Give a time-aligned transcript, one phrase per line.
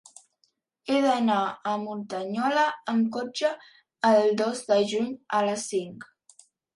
[0.91, 1.41] He d'anar
[1.71, 2.63] a Muntanyola
[2.93, 3.51] amb cotxe
[4.13, 6.09] el dos de juny a les cinc.